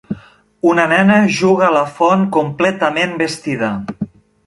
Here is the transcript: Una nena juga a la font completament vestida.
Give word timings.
Una 0.69 0.85
nena 0.93 1.17
juga 1.41 1.67
a 1.69 1.75
la 1.77 1.85
font 1.99 2.25
completament 2.41 3.17
vestida. 3.25 3.75